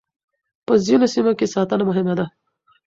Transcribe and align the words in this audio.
په 0.65 0.73
ځينو 0.85 1.05
سيمو 1.13 1.31
کې 1.39 1.45
ساتنه 1.53 1.83
مهمه 1.89 2.13
ده. 2.19 2.25